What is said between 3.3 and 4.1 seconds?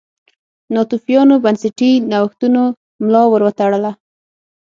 وتړله.